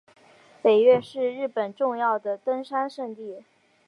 [0.63, 3.45] 北岳是日本重要的登山圣地。